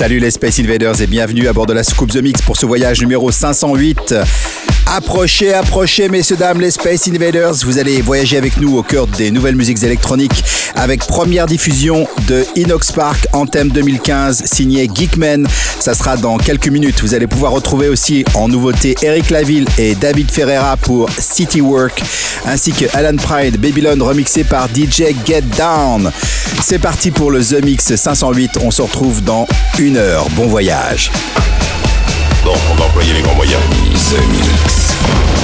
[0.00, 2.64] Salut les Space Invaders et bienvenue à bord de la Scoop The Mix pour ce
[2.64, 4.14] voyage numéro 508.
[4.86, 7.52] Approchez, approchez, messieurs, dames, les Space Invaders.
[7.66, 10.42] Vous allez voyager avec nous au cœur des nouvelles musiques électroniques
[10.74, 15.44] avec première diffusion de Inox Park en thème 2015 signé Geekman.
[15.80, 17.02] Ça sera dans quelques minutes.
[17.02, 22.02] Vous allez pouvoir retrouver aussi en nouveauté Eric Laville et David Ferreira pour City Work
[22.46, 26.10] ainsi que Alan Pride Babylon remixé par DJ Get Down.
[26.62, 28.58] C'est parti pour le The Mix 508.
[28.62, 29.46] On se retrouve dans
[29.78, 31.10] une Bon voyage.
[32.44, 33.60] Bon, on va employer les grands moyens.
[33.92, 34.94] The Mix.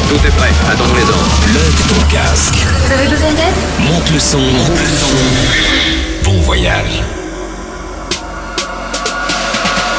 [0.08, 1.40] Tout est prêt, attendons les ordres.
[1.52, 2.54] Lève ton casque.
[2.54, 4.38] Vous avez besoin d'aide Monte le son.
[4.38, 6.30] Monte le son.
[6.30, 7.02] Bon voyage.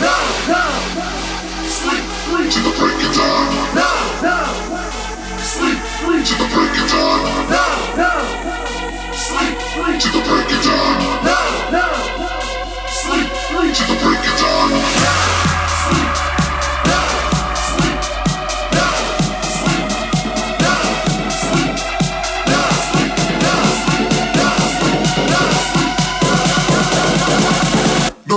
[0.02, 0.14] No
[1.84, 2.98] sleep to the break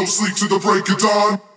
[0.01, 1.50] don't sleep till the break of dawn.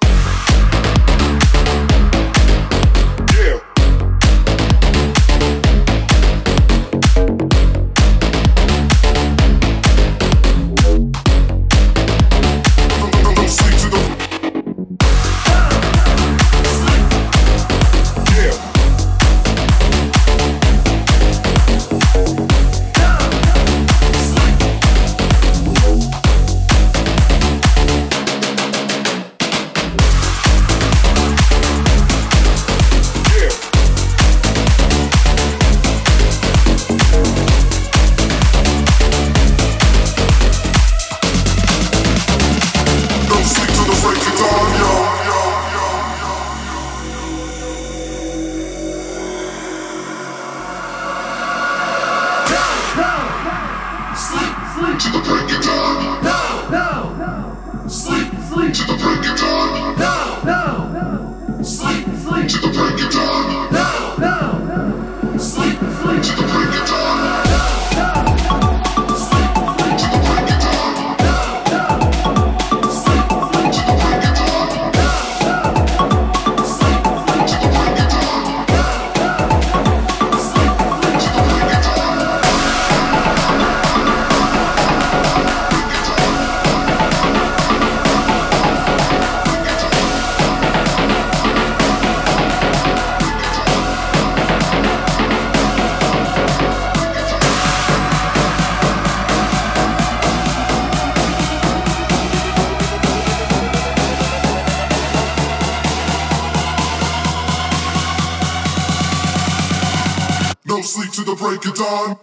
[111.63, 112.17] Break.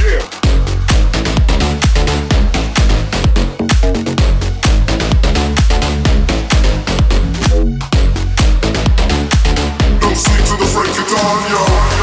[0.00, 0.22] Yeah.
[10.00, 12.01] No sleep to the.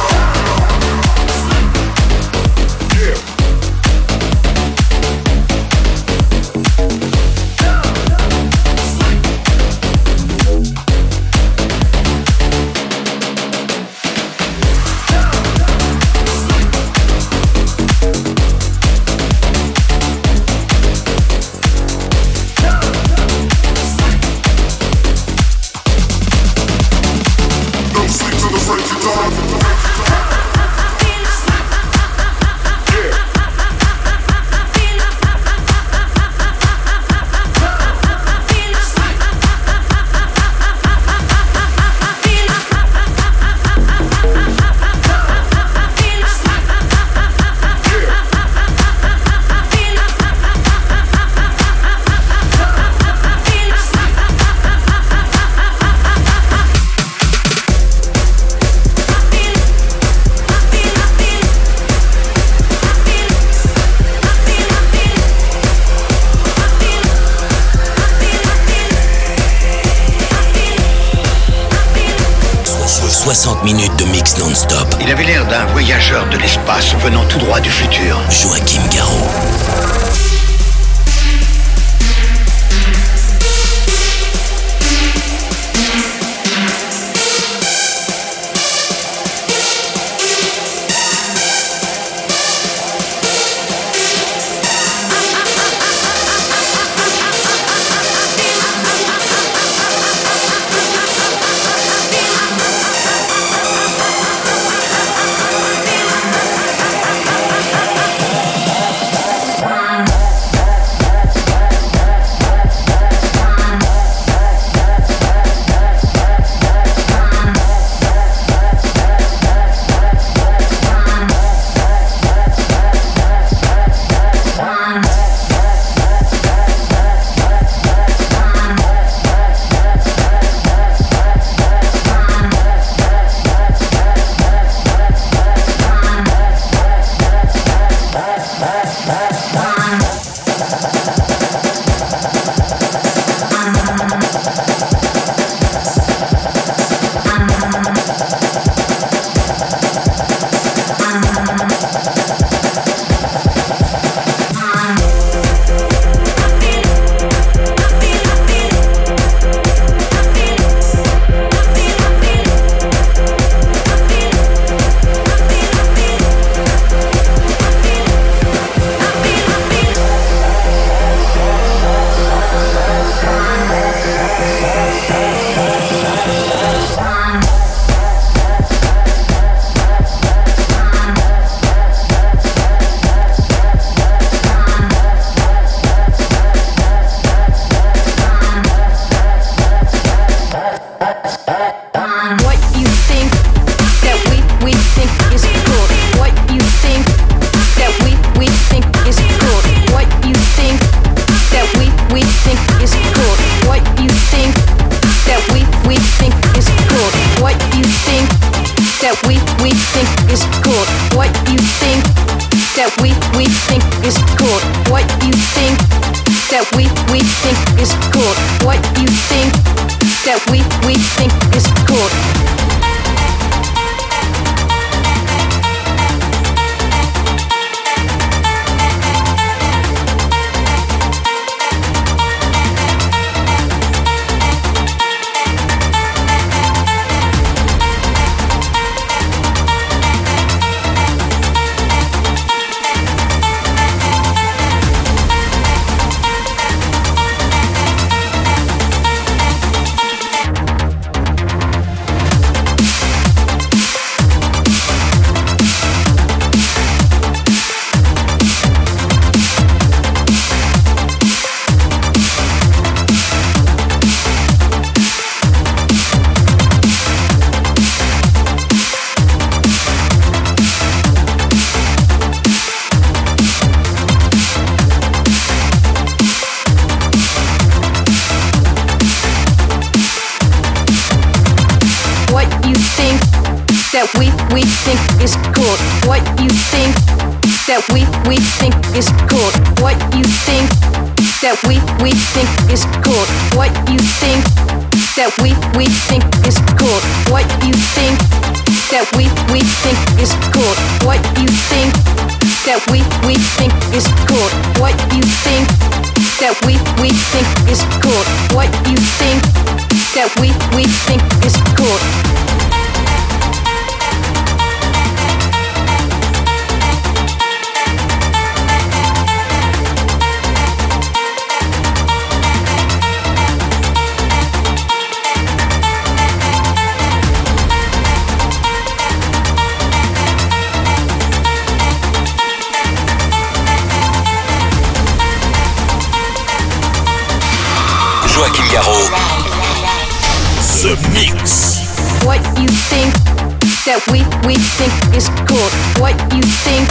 [343.89, 345.65] that we we think is cool.
[345.97, 346.85] What you think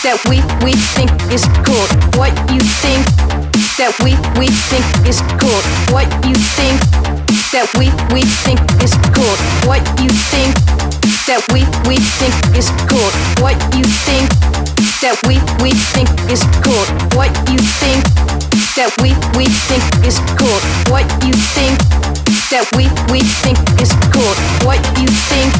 [0.00, 1.84] that we we think is cool.
[2.16, 3.04] What you think
[3.76, 5.60] that we we think is cool.
[5.92, 7.21] What you think
[7.52, 9.36] that we we think is cool.
[9.68, 10.56] What you think
[11.28, 13.12] that we we think is cool.
[13.44, 14.24] What you think
[15.04, 16.84] that we we think is cool.
[17.12, 18.00] What you think
[18.80, 20.58] that we we think is cool.
[20.88, 21.76] What you think
[22.48, 24.32] that we we think is cool.
[24.64, 25.52] What you think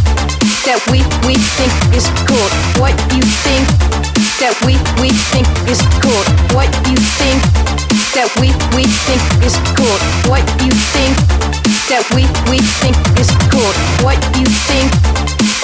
[0.65, 2.49] that we we think is cool.
[2.81, 3.69] What you think
[4.41, 6.25] that we we think is cool.
[6.57, 9.97] What you think that we we think is cool.
[10.29, 11.17] What you think
[11.89, 13.73] that we we think is cool.
[14.05, 14.93] What you think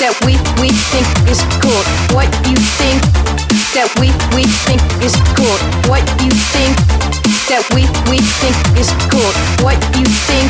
[0.01, 1.83] that we we think is cool.
[2.17, 3.05] What you think
[3.77, 5.59] that we we think is cool.
[5.93, 6.73] What you think
[7.53, 9.33] that we we think is cool.
[9.61, 10.49] What you think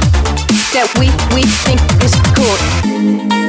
[0.70, 3.47] that we we think is cool.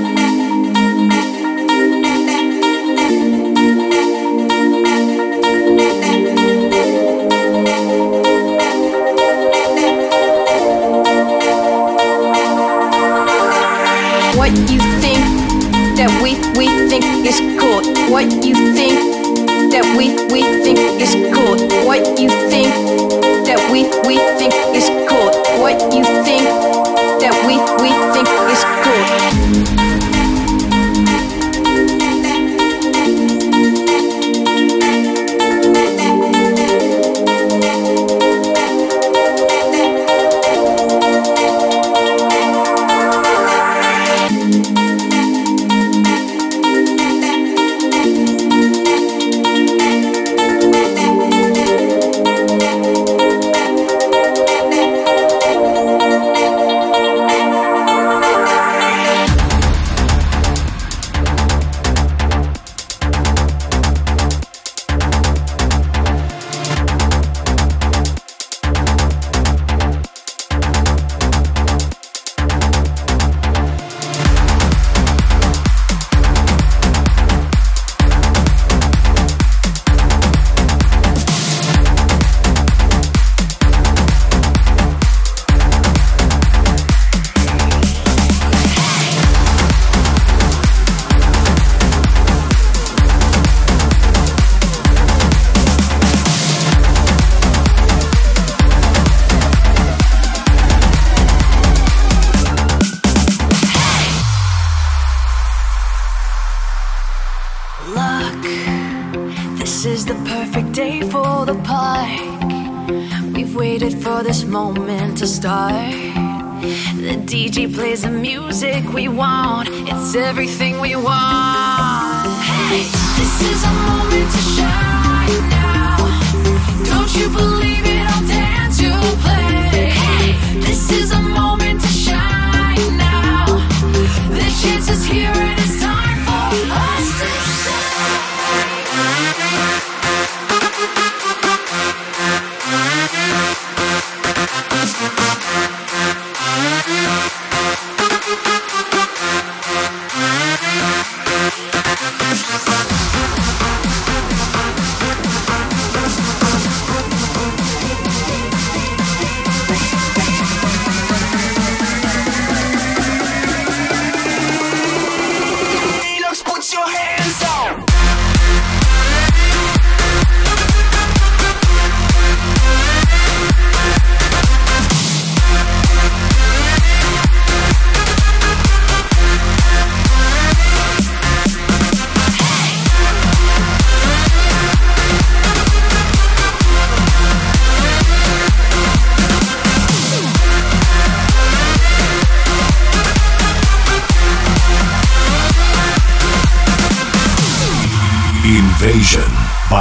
[16.90, 17.82] Think is cool?
[18.10, 18.98] What you think
[19.72, 21.56] that we we think is cool?
[21.86, 22.74] What you think
[23.46, 25.30] that we we think is cool?
[25.62, 26.44] What you think
[27.22, 29.09] that we we think is cool?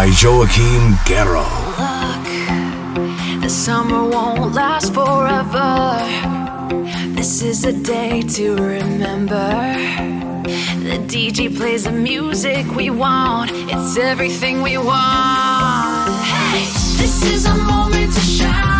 [0.08, 1.44] By Joachim Garrow.
[1.78, 6.02] Look, the summer won't last forever.
[7.14, 9.74] This is a day to remember.
[10.88, 16.10] The DJ plays the music we want, it's everything we want.
[16.52, 16.64] Hey,
[16.96, 18.77] this is a moment to shine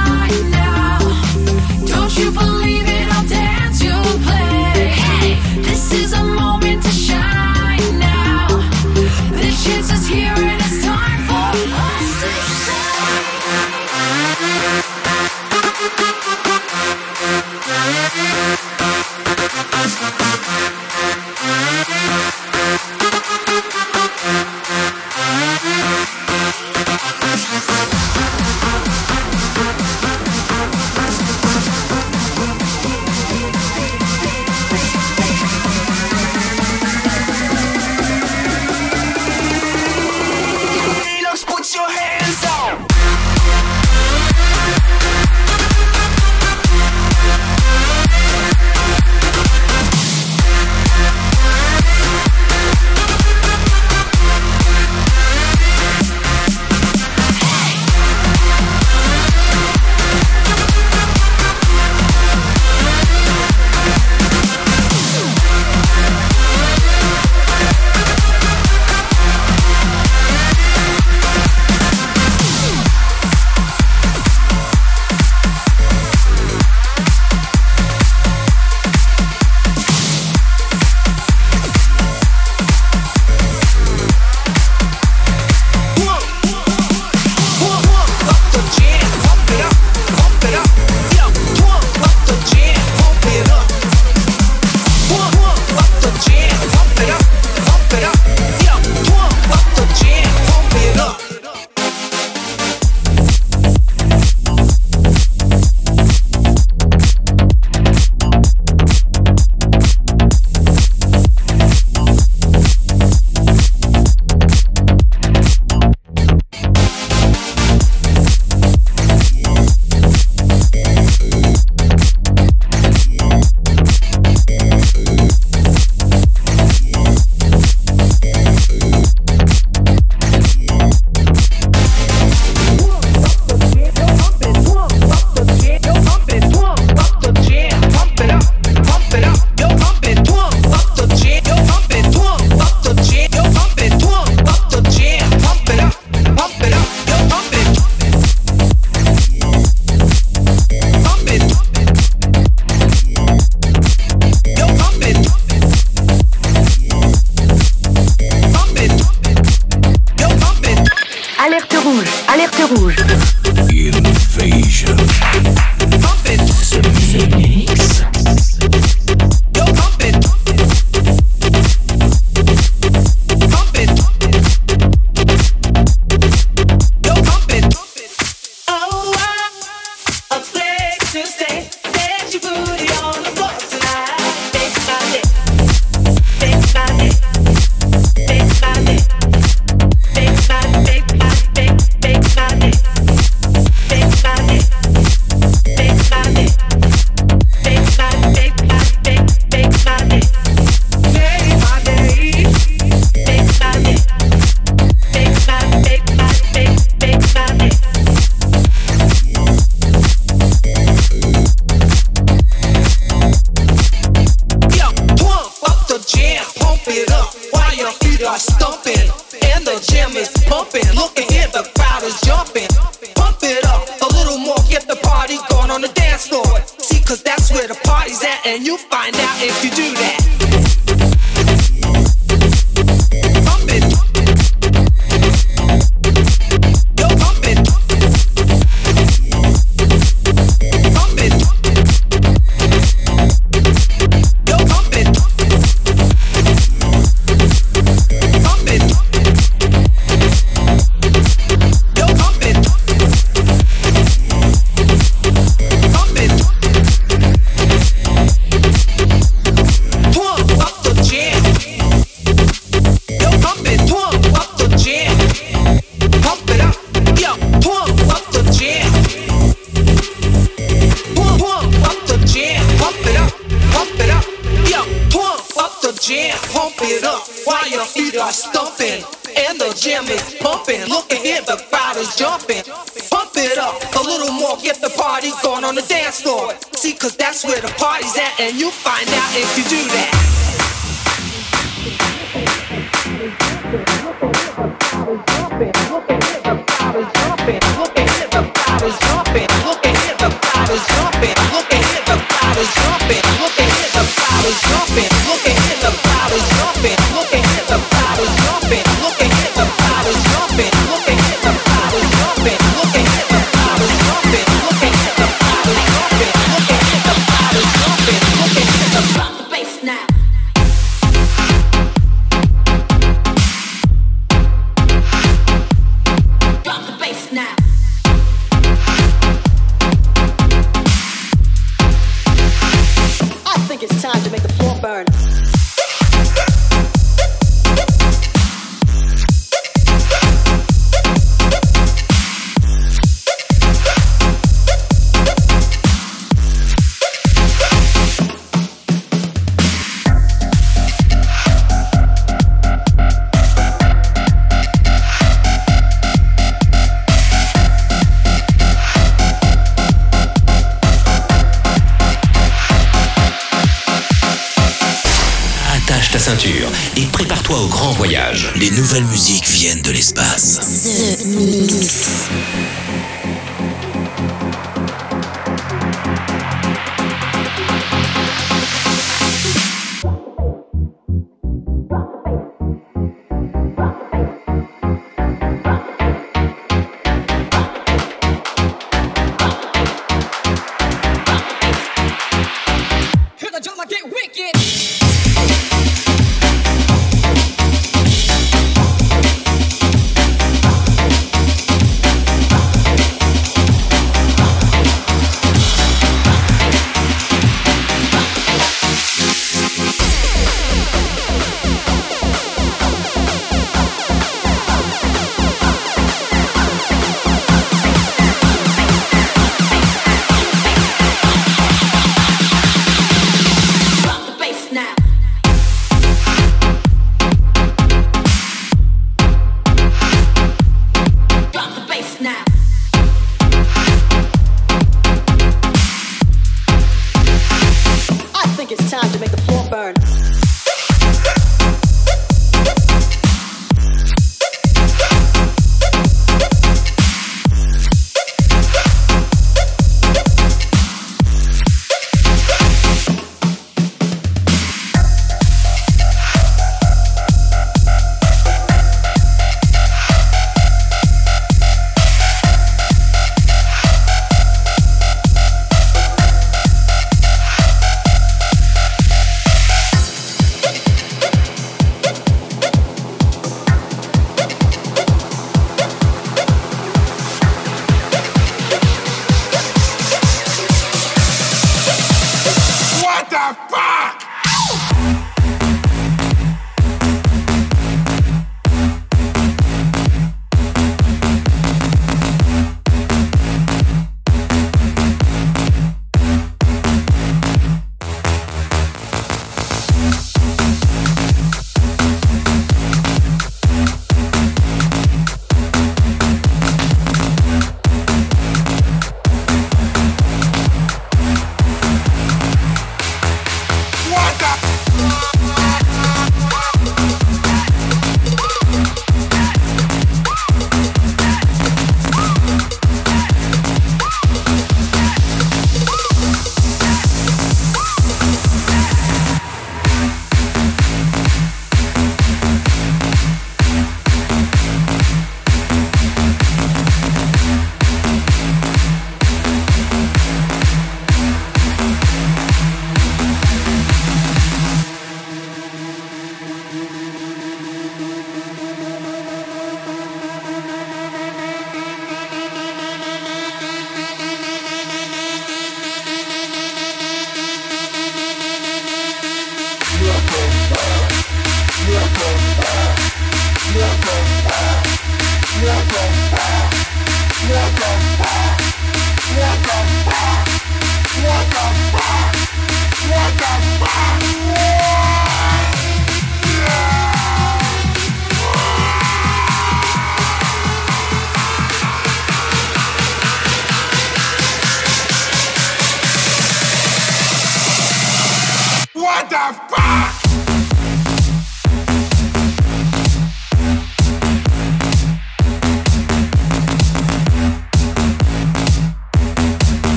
[286.77, 290.29] See, cause that's where the party's at, and you'll find out if you do that.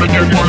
[0.00, 0.47] Wanna get money,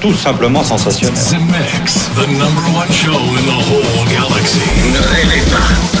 [0.00, 1.14] Tout simplement sensationnel.
[1.14, 4.60] The Mix, the number one show in the whole galaxy.
[4.92, 6.00] Ne rêvez pas.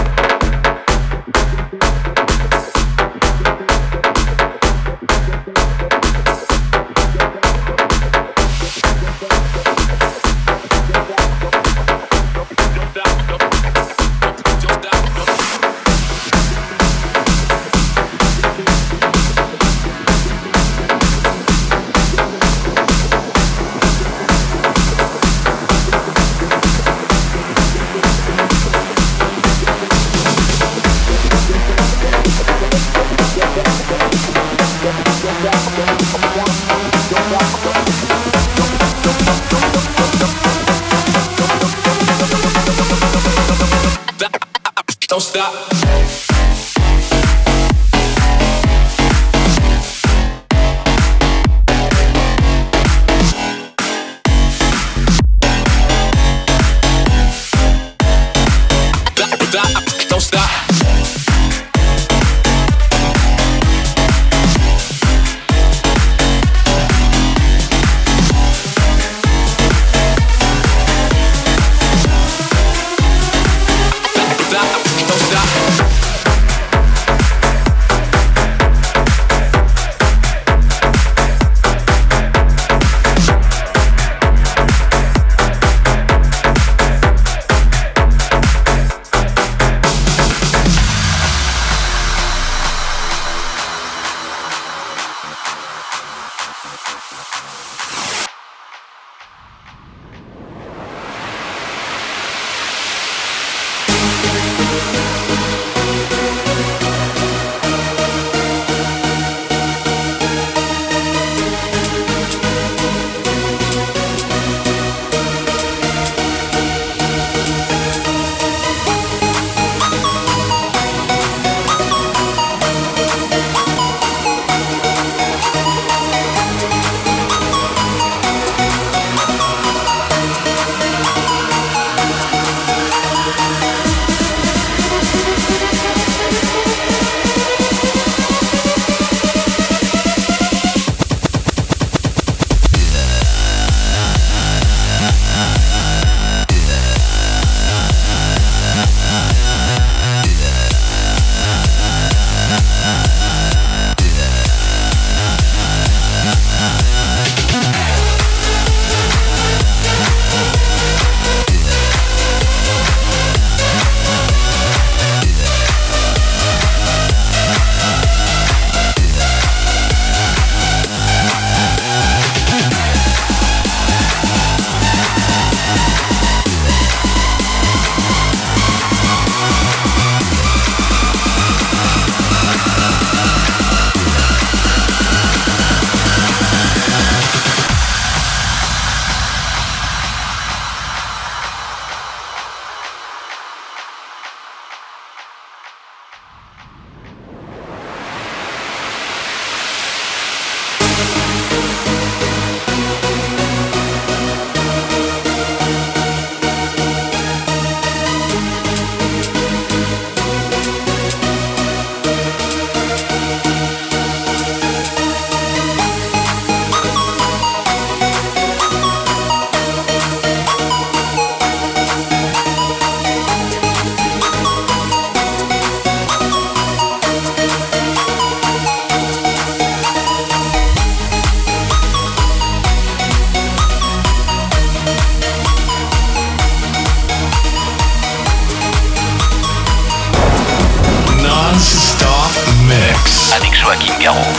[243.71, 244.35] Joachim Garraud.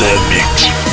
[0.00, 0.91] The Mix.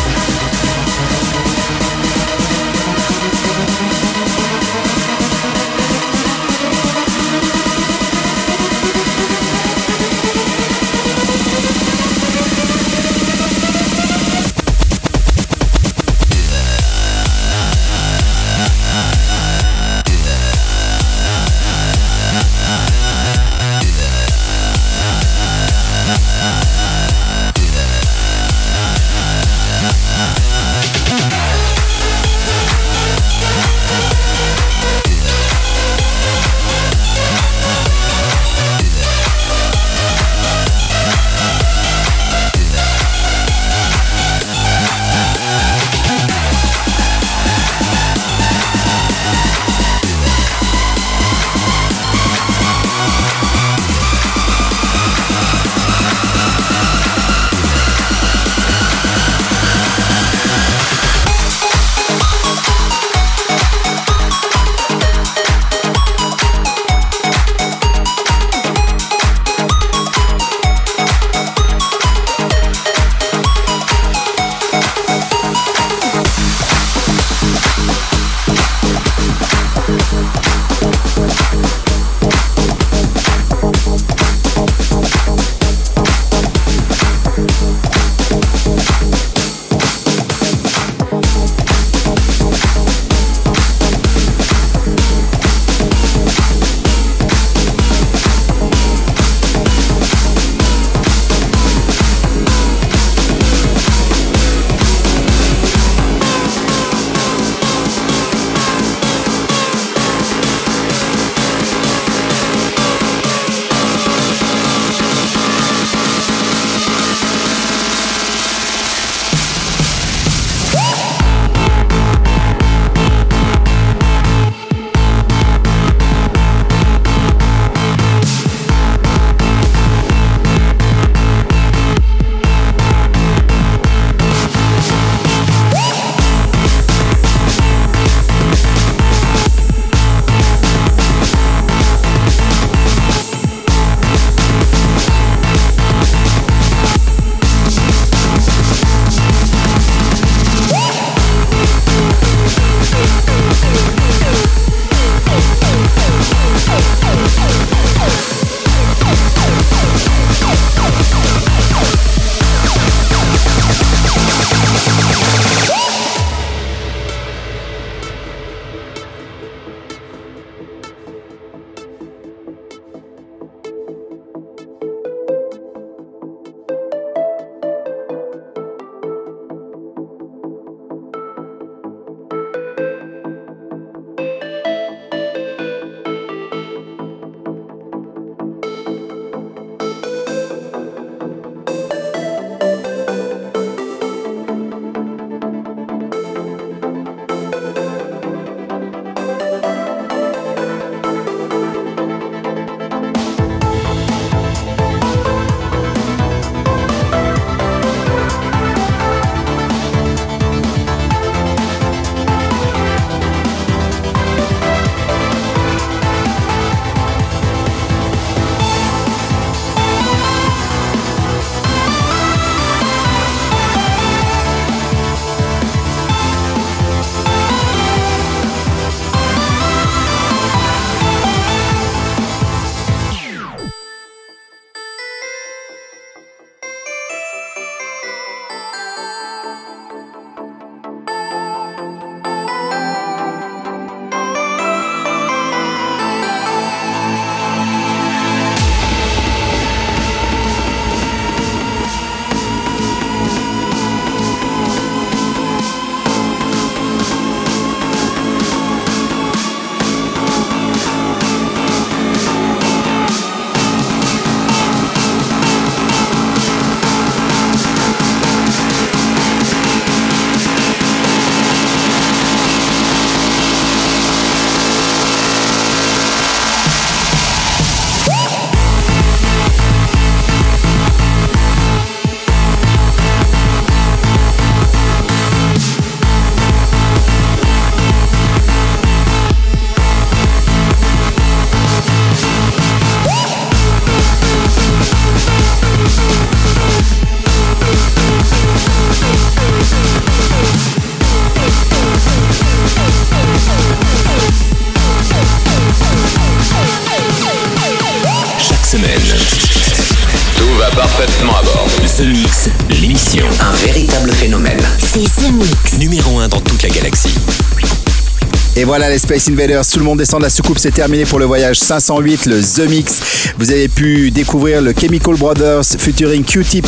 [318.70, 321.26] Voilà les Space Invaders, tout le monde descend de la soucoupe, c'est terminé pour le
[321.26, 323.02] voyage 508, le The Mix.
[323.40, 326.68] Vous avez pu découvrir le Chemical Brothers featuring Q-Tip.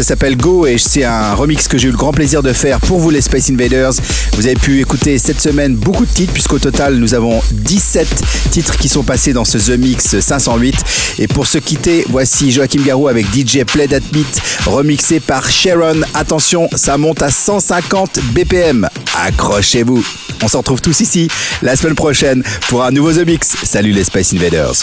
[0.00, 2.80] Ça s'appelle Go et c'est un remix que j'ai eu le grand plaisir de faire
[2.80, 3.92] pour vous les Space Invaders.
[4.32, 8.08] Vous avez pu écouter cette semaine beaucoup de titres puisqu'au total nous avons 17
[8.50, 10.74] titres qui sont passés dans ce The Mix 508.
[11.18, 16.00] Et pour se quitter, voici Joachim Garou avec DJ Play That Beat remixé par Sharon.
[16.14, 18.88] Attention, ça monte à 150 BPM.
[19.14, 20.02] Accrochez-vous.
[20.42, 21.28] On se retrouve tous ici
[21.60, 23.54] la semaine prochaine pour un nouveau The Mix.
[23.64, 24.82] Salut les Space Invaders.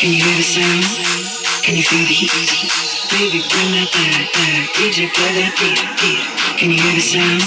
[0.00, 1.66] Can you hear the?
[1.66, 3.03] Can you feel the heat?
[3.14, 4.74] Baby, bring that back, back.
[4.74, 6.58] DJ, play that beat, beat.
[6.58, 7.42] Can you hear the sound?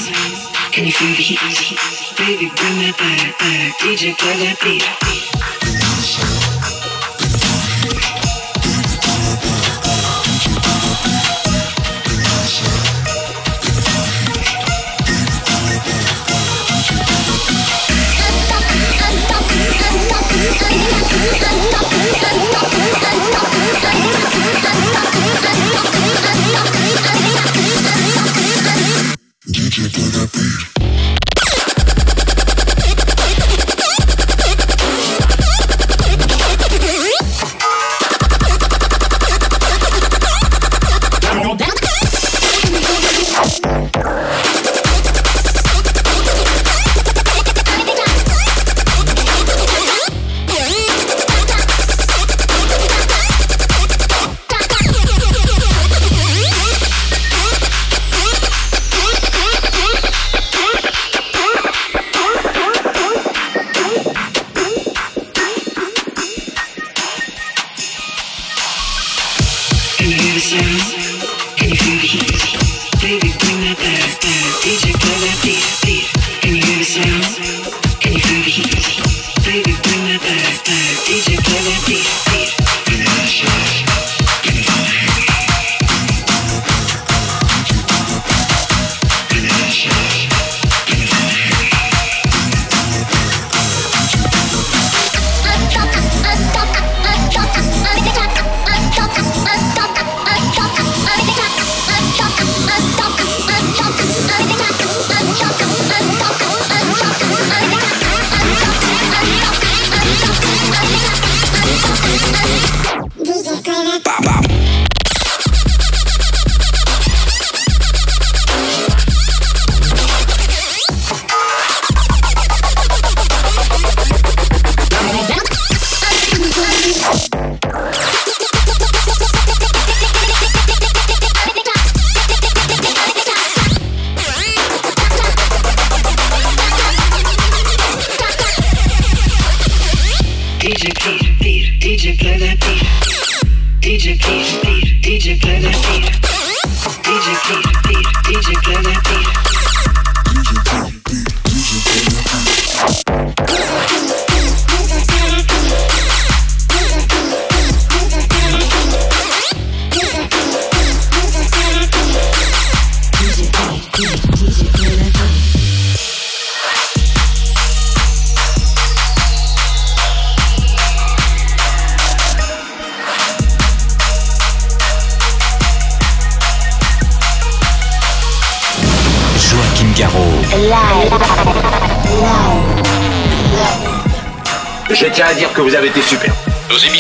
[0.71, 1.77] Can you feel the heat?
[2.15, 3.77] Baby, bring that back, back.
[3.79, 5.36] DJ, play that beat, beat.